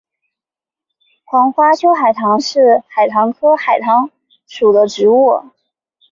[1.25, 4.09] 黄花秋海棠是秋海棠科秋海棠
[4.47, 5.51] 属的植物。